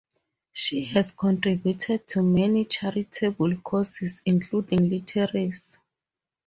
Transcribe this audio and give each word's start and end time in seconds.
She 0.51 0.85
has 0.85 1.11
contributed 1.11 2.07
to 2.07 2.23
many 2.23 2.65
charitable 2.65 3.57
causes, 3.57 4.23
including 4.25 4.89
literacy. 4.89 5.77